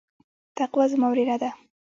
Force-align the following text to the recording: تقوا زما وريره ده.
تقوا 0.57 0.85
زما 0.91 1.07
وريره 1.09 1.35
ده. 1.41 1.49